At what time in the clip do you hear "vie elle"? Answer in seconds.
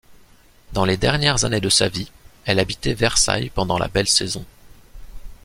1.87-2.57